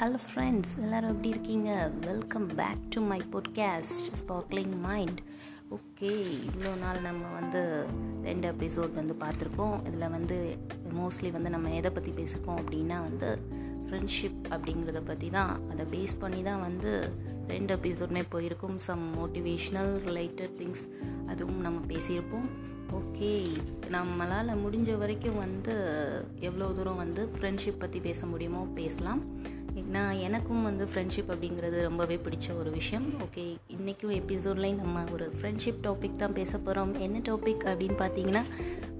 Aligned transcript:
Hello 0.00 0.18
friends 0.26 0.70
எல்லோரும் 0.82 1.10
எப்படி 1.10 1.28
இருக்கீங்க? 1.28 1.90
Welcome 2.06 2.46
back 2.46 2.84
to 2.88 3.00
my 3.00 3.18
podcast 3.32 4.06
sparkling 4.20 4.80
mind 4.80 5.18
okay 5.76 6.12
இவ்வளோ 6.46 6.70
நாள் 6.78 7.00
நம்ம 7.00 7.22
வந்து 7.40 7.60
ரெண்டு 8.22 8.46
எபிசோட் 8.52 8.94
வந்து 8.94 9.16
பார்த்துருக்கோம். 9.24 9.74
இதில் 9.88 10.06
வந்து 10.08 10.56
மோஸ்ட்லி 10.98 11.30
வந்து 11.30 11.50
நம்ம 11.50 11.74
எதை 11.74 11.90
பற்றி 11.90 12.10
பேசியிருக்கோம் 12.10 12.60
அப்படின்னா 12.62 12.98
வந்து 13.08 13.38
ஃப்ரெண்ட்ஷிப் 13.84 14.40
அப்படிங்கிறத 14.50 15.02
பற்றி 15.04 15.30
தான். 15.30 15.52
அதை 15.70 15.86
பேஸ் 15.94 16.16
பண்ணி 16.18 16.42
தான் 16.42 16.60
வந்து 16.60 17.12
ரெண்டு 17.46 17.76
எபிசோடுமே 17.76 18.24
போயிருக்கும். 18.28 18.78
சம் 18.78 19.04
மோட்டிவேஷ்னல் 19.18 19.94
ரிலேட்டட் 20.08 20.56
திங்ஸ் 20.62 20.86
அதுவும் 21.28 21.60
நம்ம 21.60 21.80
பேசியிருப்போம். 21.94 22.50
ஓகே 22.98 23.34
நம்மளால் 23.96 24.60
முடிஞ்ச 24.64 24.98
வரைக்கும் 24.98 25.40
வந்து 25.44 25.74
எவ்வளோ 26.40 26.72
தூரம் 26.72 27.02
வந்து 27.04 27.32
ஃப்ரெண்ட்ஷிப் 27.36 27.82
பற்றி 27.84 28.00
பேச 28.00 28.26
முடியுமோ 28.26 28.66
பேசலாம். 28.74 29.22
நான் 29.90 30.16
எனக்கும் 30.16 30.62
வந்து 30.62 30.88
ஃப்ரெண்ட்ஷிப் 30.94 31.28
அப்படிங்கிறது 31.28 31.80
ரொம்பவே 31.80 32.20
பிடிச்ச 32.24 32.58
ஒரு 32.58 32.70
விஷயம். 32.70 33.14
ஓகே 33.20 33.56
இன்றைக்கும் 33.66 34.10
எபிசோட்லேயும் 34.10 34.76
நம்ம 34.76 35.04
ஒரு 35.12 35.32
ஃப்ரெண்ட்ஷிப் 35.42 35.80
டாபிக் 35.82 36.16
தான் 36.16 36.32
பேச 36.32 36.58
போகிறோம் 36.58 36.98
என்ன 36.98 37.18
டாபிக் 37.18 37.64
அப்படின்னு 37.64 37.98
பார்த்தீங்கன்னா 37.98 38.42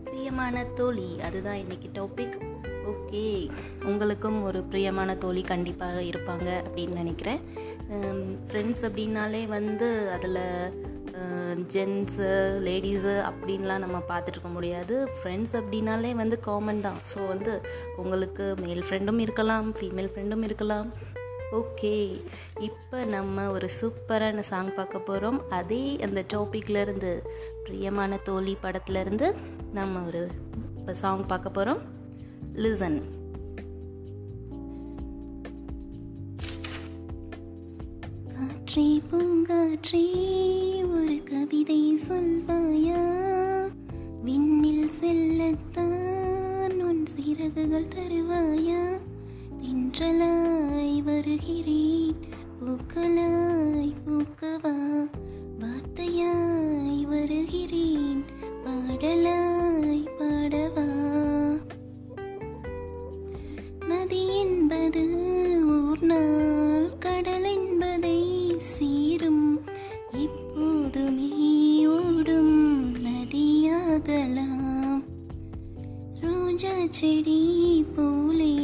பிரியமான 0.05 0.65
தோழி. 0.65 1.21
அதுதான் 1.21 1.57
இன்றைக்கி 1.57 1.89
டாபிக் 1.95 2.50
ஓகே. 2.93 3.25
உங்களுக்கும் 3.91 4.39
ஒரு 4.43 4.61
பிரியமான 4.71 5.15
தோழி 5.15 5.43
கண்டிப்பாக 5.51 5.99
இருப்பாங்க 6.11 6.49
அப்படின்னு 6.67 7.01
நினைக்கிறேன். 7.03 7.41
ஃப்ரெண்ட்ஸ் 8.49 8.83
அப்படின்னாலே 8.89 9.43
வந்து 9.57 9.89
அதில் 10.17 10.43
ஜென்ஸு 11.73 12.29
லேடிஸு 12.67 13.15
அப்படின்லாம் 13.29 13.85
நம்ம 13.85 13.99
பார்த்துட்ருக்க 14.11 14.51
முடியாது. 14.57 14.95
ஃப்ரெண்ட்ஸ் 15.17 15.55
அப்படின்னாலே 15.61 16.13
வந்து 16.21 16.41
காமன் 16.41 16.83
தான். 16.87 17.01
ஸோ 17.13 17.19
வந்து 17.33 17.53
உங்களுக்கு 18.03 18.45
மேல் 18.65 18.85
ஃப்ரெண்டும் 18.89 19.19
இருக்கலாம் 19.19 19.69
ஃபீமேல் 19.79 20.11
ஃப்ரெண்டும் 20.13 20.45
இருக்கலாம். 20.49 20.89
ஓகே. 21.61 21.95
இப்போ 22.69 22.99
நம்ம 23.17 23.47
ஒரு 23.51 23.69
சூப்பரான 23.81 24.43
சாங் 24.51 24.75
பார்க்க 24.75 25.09
போகிறோம் 25.09 25.39
அதே 25.59 25.85
அந்த 26.07 26.21
டாப்பிக்லேருந்து 26.35 27.13
பிரியமான 27.65 28.19
தோழி 28.29 28.57
படத்துலேருந்து 28.65 29.29
நம்ம 29.79 30.05
ஒரு 30.11 30.23
இப்போ 30.79 30.95
சாங் 31.03 31.31
பார்க்க 31.33 31.59
போகிறோம் 31.59 31.81
லிசன் 32.61 33.01
காற்றே 38.29 39.03
பூங்காற்றே 39.11 40.07
ஒரு 40.91 41.23
கவிதை 41.25 41.99
சொல்வாயா? 42.09 43.05
விண்ணில் 44.25 44.91
செல்லத்தான் 45.01 46.83
உன் 46.83 47.07
சிறகுகள் 47.07 47.89
தருவாயா? 47.97 49.01
தென்றலாய் 49.63 51.03
வருகிறேன். 51.03 52.30
செடி 76.91 77.85
போலே 77.97 78.55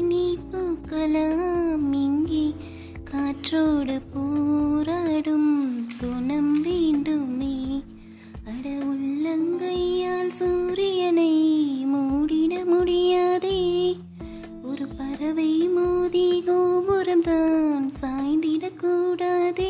நீ 0.00 0.38
பூக்கலாம் 0.50 1.92
இங்கே 1.92 2.54
காற்றோடு 3.04 3.96
போராடும் 4.14 5.50
குணம் 6.00 6.60
வேண்டுமே. 6.60 7.82
அட 8.44 8.68
உள்ளங்கையால் 8.68 10.28
சூரியனை 10.28 11.32
மூடிட 11.94 12.64
முடியாதே. 12.64 13.96
ஒரு 14.62 14.86
பறவை 14.98 15.68
மோதி 15.68 16.42
கோபுரம் 16.46 17.20
தான் 17.20 17.92
சாய்ந்திடக்கூடாதே. 18.00 19.65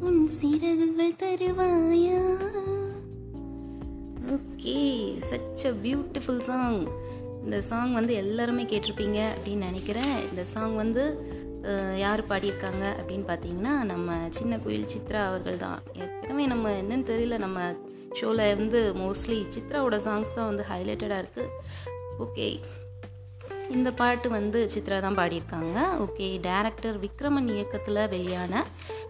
உன் 0.00 0.28
சிறகுகள் 0.28 1.12
தருவாயா? 1.12 2.36
Okay 4.26 5.12
such 5.30 5.64
a 5.64 5.70
beautiful 5.82 6.40
song 6.40 6.86
இந்த 7.44 7.62
சாங் 7.62 7.92
வந்து 7.92 8.14
எல்லாருமே 8.14 8.62
கேட்டிருப்பீங்க 8.62 9.28
அப்படின்னு 9.34 9.56
நினைக்கிறேன். 9.56 10.28
இந்த 10.30 10.44
சாங் 10.44 10.74
வந்து 10.74 11.27
யார் 11.98 12.22
பாடியிருக்காங்க 12.26 12.94
அப்படின்னு 12.98 13.26
பார்த்தீங்கன்னா 13.28 13.82
நம்ம 13.82 14.28
சின்ன 14.30 14.58
குயில் 14.58 14.86
சித்ரா 14.86 15.26
அவர்கள் 15.26 15.56
தான் 15.56 15.78
ஏற்கனவே 15.94 16.46
நம்ம 16.46 16.70
என்னன்னு 16.70 17.02
தெரியல 17.02 17.38
நம்ம 17.38 17.74
ஷோவில் 18.14 18.56
வந்து 18.56 18.94
மோஸ்ட்லி 18.94 19.46
சித்ராவோட 19.50 19.96
சாங்ஸ் 19.96 20.34
தான் 20.34 20.46
வந்து 20.46 20.62
ஹைலைட்டடாக 20.62 21.22
இருக்குது 21.22 21.50
ஓகே 22.18 22.60
இந்த 23.70 23.92
பாட்டு 23.92 24.30
வந்து 24.30 24.70
சித்ரா 24.74 25.00
தான் 25.00 25.16
பாடியிருக்காங்க. 25.18 25.78
ஓகே 25.98 26.40
டைரக்டர் 26.42 26.98
விக்ரமன் 26.98 27.48
இயக்கத்தில் 27.48 28.08
வெளியான 28.08 28.64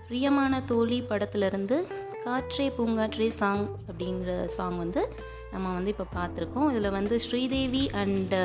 பிரியமான 0.08 0.60
தோழி 0.60 1.02
படத்துலேருந்து 1.02 1.86
காற்றே 2.24 2.70
பூங்காற்றே 2.70 3.28
சாங் 3.28 3.66
அப்படிங்கிற 3.88 4.44
சாங் 4.46 4.76
வந்து 4.76 5.02
நம்ம 5.52 5.72
வந்து 5.76 5.92
இப்போ 5.94 6.06
பார்த்துருக்கோம் 6.18 6.68
இதில் 6.72 6.96
வந்து 6.98 7.14
ஸ்ரீதேவி 7.26 7.82
அண்டு 8.02 8.42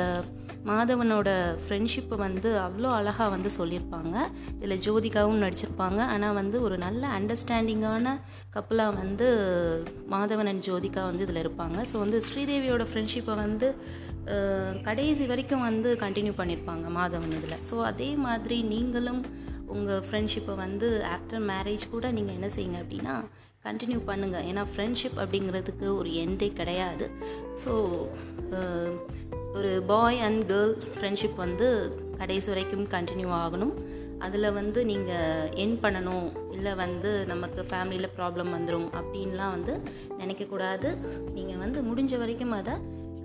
மாதவனோட 0.68 1.28
ஃப்ரெண்ட்ஷிப்பை 1.62 2.16
வந்து 2.24 2.50
அவ்வளோ 2.66 2.90
அழகாக 2.98 3.28
வந்து 3.34 3.50
சொல்லியிருப்பாங்க 3.58 4.14
இதில் 4.58 4.82
ஜோதிகாவும் 4.86 5.42
நடிச்சிருப்பாங்க. 5.44 6.00
ஆனால் 6.14 6.36
வந்து 6.40 6.56
ஒரு 6.66 6.76
நல்ல 6.84 7.02
அண்டர்ஸ்டாண்டிங்கான 7.18 8.14
கப்பலாக 8.54 8.96
வந்து 9.00 9.26
மாதவன் 10.14 10.50
அண்ட் 10.52 10.66
ஜோதிகா 10.68 11.02
வந்து 11.10 11.26
இதில் 11.26 11.42
இருப்பாங்க. 11.44 11.78
ஸோ 11.90 11.98
வந்து 12.04 12.20
ஸ்ரீதேவியோட 12.28 12.86
ஃப்ரெண்ட்ஷிப்பை 12.90 13.36
வந்து 13.44 13.68
கடைசி 14.88 15.24
வரைக்கும் 15.32 15.66
வந்து 15.68 15.90
கண்டினியூ 16.04 16.34
பண்ணியிருப்பாங்க 16.40 16.88
மாதவன் 17.00 17.36
இதில். 17.38 17.58
ஸோ 17.70 17.76
அதே 17.90 18.10
மாதிரி 18.26 18.58
நீங்களும் 18.74 19.22
உங்கள் 19.74 20.04
ஃப்ரெண்ட்ஷிப்பை 20.06 20.54
வந்து 20.64 20.88
ஆஃப்டர் 21.14 21.44
மேரேஜ் 21.50 21.84
கூட 21.94 22.06
நீங்கள் 22.18 22.36
என்ன 22.38 22.48
செய்யுங்க 22.56 22.78
அப்படின்னா 22.84 23.16
கண்டினியூ 23.66 24.00
பண்ணுங்கள் 24.10 24.46
ஏன்னா 24.50 24.62
ஃப்ரெண்ட்ஷிப் 24.72 25.18
அப்படிங்கிறதுக்கு 25.22 25.86
ஒரு 26.00 26.10
எண்டே 26.22 26.48
கிடையாது. 26.60 27.06
ஸோ 27.64 27.72
ஒரு 29.58 29.72
பாய் 29.90 30.18
அண்ட் 30.26 30.42
கேர்ள் 30.50 30.72
ஃப்ரெண்ட்ஷிப் 30.96 31.36
வந்து 31.44 31.66
கடைசி 32.20 32.48
வரைக்கும் 32.52 32.86
கண்டினியூ 32.94 33.30
ஆகணும். 33.44 33.74
அதில் 34.26 34.54
வந்து 34.58 34.80
நீங்கள் 34.90 35.50
என் 35.62 35.78
பண்ணணும். 35.82 36.26
இல்லை 36.56 36.72
வந்து 36.82 37.10
நமக்கு 37.32 37.60
ஃபேமிலியில் 37.70 38.14
ப்ராப்ளம் 38.18 38.50
வந்துடும் 38.56 38.88
அப்படின்லாம் 38.98 39.54
வந்து 39.56 39.74
நினைக்கக்கூடாது. 40.20 40.90
நீங்கள் 41.36 41.60
வந்து 41.64 41.80
முடிஞ்ச 41.88 42.18
வரைக்கும் 42.22 42.56
அதை 42.60 42.74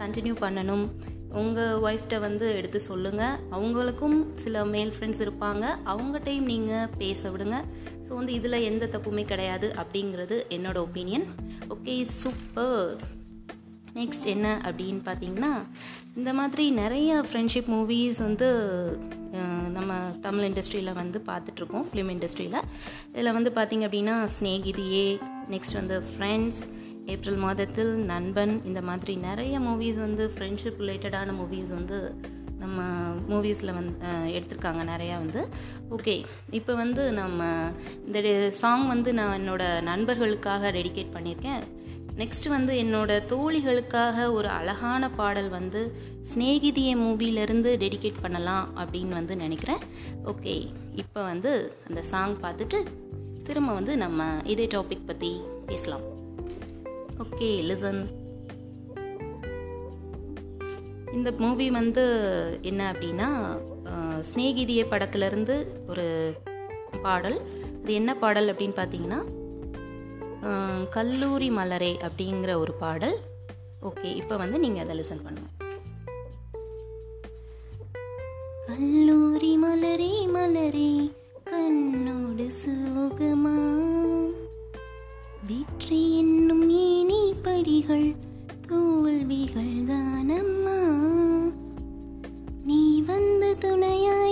கண்டினியூ 0.01 0.35
பண்ணணும். 0.45 0.85
உங்கள் 1.29 1.79
ஒய்ஃப்ட்ட 1.87 2.19
வந்து 2.19 2.55
எடுத்து 2.55 2.79
சொல்லுங்கள் 2.79 3.37
அவங்களுக்கும் 3.51 4.17
சில 4.35 4.65
மேல் 4.65 4.93
ஃப்ரெண்ட்ஸ் 4.95 5.23
இருப்பாங்க. 5.25 5.65
அவங்ககிட்டையும் 5.85 6.49
நீங்கள் 6.53 6.89
பேச 6.97 7.31
விடுங்க. 7.31 7.57
ஸோ 8.05 8.13
வந்து 8.15 8.33
இதில் 8.33 8.65
எந்த 8.69 8.85
தப்புமே 8.85 9.25
கிடையாது 9.25 9.73
அப்படிங்கிறது 9.81 10.37
என்னோட 10.49 10.77
ஒப்பீனியன் 10.87 11.25
ஓகே 11.69 12.03
சூப்பர் 12.03 12.97
நெக்ஸ்ட் 13.93 14.25
என்ன 14.25 14.61
அப்படின்னு 14.65 15.01
பார்த்தீங்கன்னா 15.05 15.53
இந்த 16.15 16.33
மாதிரி 16.33 16.71
நிறைய 16.71 17.23
ஃப்ரெண்ட்ஷிப் 17.31 17.69
மூவிஸ் 17.75 18.17
வந்து 18.17 18.47
நம்ம 19.71 19.93
தமிழ் 20.21 20.45
இண்டஸ்ட்ரியில் 20.49 20.93
வந்து 20.93 21.21
பார்த்துட்ருக்கோம் 21.27 21.85
ஃபிலிம் 21.91 22.11
இண்டஸ்ட்ரியில் 22.15 22.59
இதில் 23.13 23.31
வந்து 23.31 23.49
பார்த்திங்க 23.49 23.87
அப்படின்னா 23.87 24.27
ஸ்நேகிதியே 24.37 25.19
நெக்ஸ்ட் 25.49 25.73
வந்து 25.73 26.03
ஃப்ரெண்ட்ஸ் 26.09 26.61
ஏப்ரல் 27.13 27.39
மாதத்தில் 27.45 27.93
நண்பன் 28.11 28.53
இந்த 28.65 28.81
மாதிரி 28.89 29.15
நிறைய 29.27 29.59
மூவிஸ் 29.59 29.99
வந்து 30.05 30.25
ஃப்ரெண்ட்ஷிப் 30.33 30.81
ரிலேட்டடான 30.83 31.33
மூவிஸ் 31.39 31.73
வந்து 31.77 31.99
நம்ம 32.61 32.79
மூவிஸில் 33.31 33.77
வந்து 33.77 34.07
எடுத்திருக்காங்க 34.37 34.81
நிறையா 34.93 35.15
வந்து. 35.23 35.41
ஓகே 35.95 36.15
இப்போ 36.51 36.73
வந்து 36.73 37.03
நம்ம 37.11 37.47
இந்த 38.05 38.21
சாங் 38.61 38.87
வந்து 38.87 39.13
நான் 39.19 39.35
என்னோடய 39.39 39.81
நண்பர்களுக்காக 39.81 40.71
டெடிகேட் 40.71 41.15
பண்ணியிருக்கேன். 41.17 41.61
நெக்ஸ்ட் 42.21 42.47
வந்து 42.49 42.73
என்னோட 42.83 43.11
தோழிகளுக்காக 43.31 44.25
ஒரு 44.37 44.47
அழகான 44.47 45.09
பாடல் 45.09 45.49
வந்து 45.49 45.81
ஸ்நேகிதிய 46.31 46.97
மூவிலேருந்து 47.03 47.71
டெடிகேட் 47.83 48.21
பண்ணலாம் 48.21 48.67
அப்படின்னு 48.77 49.17
வந்து 49.19 49.35
நினைக்கிறேன். 49.35 49.83
ஓகே 50.25 50.55
இப்போ 50.95 51.23
வந்து 51.31 51.53
அந்த 51.87 52.03
சாங் 52.03 52.37
பார்த்துட்டு 52.43 52.81
திரும்ப 53.43 53.73
வந்து 53.73 53.95
நம்ம 53.97 54.31
இதே 54.45 54.67
டாபிக் 54.75 55.09
பற்றி 55.11 55.33
பேசலாம். 55.65 56.05
ஓகே 57.19 57.49
லிசன் 57.67 58.01
இந்த 61.13 61.29
மூவி 61.39 61.67
வந்து 61.75 62.03
என்ன 62.63 62.81
அப்படின்னா 62.91 63.27
அஹ், 63.91 64.21
சிநேகிதியே 64.27 64.83
படத்துலேருந்து 64.85 65.55
ஒரு 65.87 66.05
பாடல். 67.03 67.37
அது 67.79 67.91
என்ன 67.93 68.11
பாடல் 68.15 68.51
அப்படின்னு 68.51 68.77
பார்த்தீங்கன்னா 68.77 69.19
கல்லூரி 70.89 71.49
மலரே 71.51 71.93
அப்படிங்கிற 72.03 72.51
ஒரு 72.57 72.73
பாடல். 72.77 73.15
ஓகே 73.81 74.09
இப்போ 74.15 74.35
வந்து 74.37 74.57
நீங்கள் 74.59 74.83
அதை 74.83 74.95
லிசன் 74.97 75.23
பண்ணுங்கள் 75.23 75.55
கல்லூரி 78.69 79.51
மலரே 79.57 80.13
மலரே 80.27 80.91
கண்ணோடு 81.45 82.47
சோகமா. 82.59 83.55
வெற்றி 85.43 86.01
என்னும் 86.17 86.58
படிகள் 87.43 88.07
தோல்விகள் 88.67 89.75
தானம்மா 89.89 90.79
நீ 92.63 92.81
வந்து 93.01 93.49
துணையாய் 93.57 94.28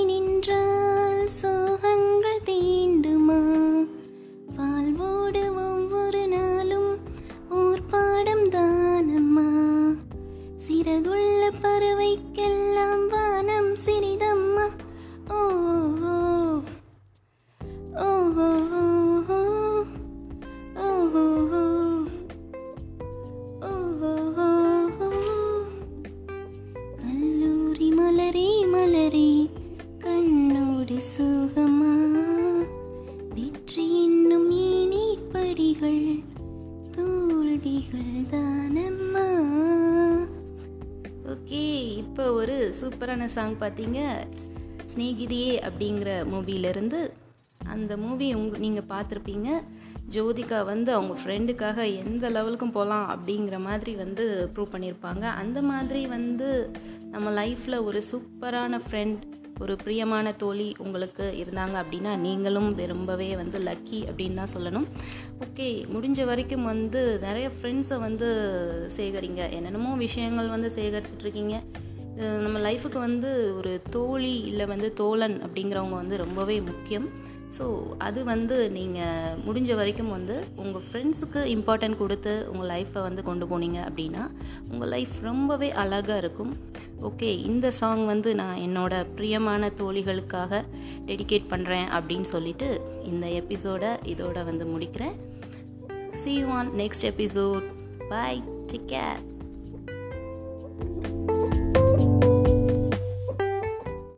படிகள் 35.57 36.23
தோல்விகள் 36.95 38.17
தானம்மா. 38.31 39.23
ஓகே 41.25 41.61
இப்போ 42.01 42.33
ஒரு 42.33 42.75
சூப்பரான 42.81 43.25
சாங் 43.25 43.55
பார்த்தீங்க. 43.59 43.99
ஸ்நேகிதியே 44.93 45.55
அப்படிங்கிற 45.69 46.09
மூவியிலேருந்து 46.33 46.99
அந்த 47.67 47.97
மூவி 47.97 48.33
உங் 48.33 48.53
நீங்கள் 48.57 48.89
பார்த்துருப்பீங்க. 48.89 49.49
ஜோதிகா 50.09 50.65
வந்து 50.65 50.93
அவங்க 50.93 51.15
ஃப்ரெண்டுக்காக 51.21 51.97
எந்த 52.05 52.29
லெவலுக்கும் 52.29 52.75
போகலாம் 52.77 53.07
அப்படிங்கிற 53.15 53.59
மாதிரி 53.59 53.95
வந்து 53.95 54.51
ப்ரூவ் 54.55 54.73
பண்ணியிருப்பாங்க. 54.75 55.25
அந்த 55.43 55.61
மாதிரி 55.61 56.07
வந்து 56.07 56.69
நம்ம 57.11 57.45
லைஃப்பில் 57.45 57.83
ஒரு 57.83 58.03
சூப்பரான 58.11 58.81
ஃப்ரெண்ட் 58.89 59.23
ஒரு 59.59 59.75
பிரியமான 59.83 60.31
தோழி 60.31 60.75
உங்களுக்கு 60.79 61.25
இருந்தாங்க 61.43 61.75
அப்படின்னா 61.83 62.11
நீங்களும் 62.25 62.69
ரொம்பவே 62.93 63.35
வந்து 63.35 63.59
லக்கி 63.59 63.99
அப்படின்னு 64.09 64.39
தான் 64.41 64.53
சொல்லணும். 64.55 64.87
ஓகே 65.45 65.67
முடிஞ்ச 65.95 66.25
வரைக்கும் 66.25 66.63
வந்து 66.63 67.01
நிறைய 67.19 67.49
ஃப்ரெண்ட்ஸை 67.55 67.99
வந்து 67.99 68.29
சேகரிங்க. 68.97 69.43
என்னென்னமோ 69.51 69.95
விஷயங்கள் 69.95 70.53
வந்து 70.55 70.71
சேகரிச்சிட்ருக்கீங்க 70.75 71.25
இருக்கீங்க. 71.27 71.85
நம்ம 72.17 72.59
லைஃபுக்கு 72.59 72.97
வந்து 72.97 73.57
ஒரு 73.57 73.81
தோழி 73.89 74.39
இல்லை 74.39 74.65
வந்து 74.65 74.93
தோழன் 74.93 75.41
அப்படிங்கிறவங்க 75.45 75.89
வந்து 75.89 76.17
ரொம்பவே 76.17 76.61
முக்கியம். 76.61 77.09
ஸோ 77.57 77.83
அது 77.97 78.23
வந்து 78.23 78.71
நீங்கள் 78.71 79.37
முடிஞ்ச 79.47 79.75
வரைக்கும் 79.75 80.09
வந்து 80.09 80.43
உங்கள் 80.55 80.81
ஃப்ரெண்ட்ஸுக்கு 80.89 81.41
இம்பார்ட்டன்ட் 81.55 81.97
கொடுத்து 81.97 82.47
உங்கள் 82.51 82.69
லைஃப்பை 82.69 83.01
வந்து 83.01 83.23
கொண்டு 83.23 83.45
போனீங்க 83.45 83.79
அப்படின்னா 83.89 84.31
உங்கள் 84.71 84.87
லைஃப் 84.87 85.15
ரொம்பவே 85.21 85.71
அழகாக 85.71 86.17
இருக்கும். 86.17 86.57
ஓகே 87.01 87.29
இந்த 87.43 87.71
சாங் 87.71 88.05
வந்து 88.05 88.35
நான் 88.35 88.57
என்னோடய 88.57 89.05
பிரியமான 89.15 89.71
தோழிகளுக்காக 89.77 90.63
டெடிகேட் 91.05 91.47
பண்ணுறேன் 91.49 91.87
அப்படின்னு 91.99 92.29
சொல்லிட்டு 92.35 92.81
இந்த 93.03 93.29
எபிசோடை 93.29 93.89
இதோட 93.89 94.43
வந்து 94.45 94.65
முடிக்கிறேன். 94.65 95.15
See 96.11 96.43
you 96.43 96.47
next 96.49 97.01
episode 97.01 97.65
episode. 97.67 97.67
Bye. 98.09 98.41
Care 98.87 99.36